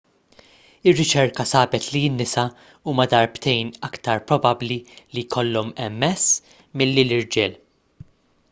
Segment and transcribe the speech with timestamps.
[0.91, 2.45] ir-riċerka sabet li n-nisa
[2.91, 6.27] huma darbtejn aktar probabbli li jkollhom ms
[6.81, 7.59] milli l-irġiel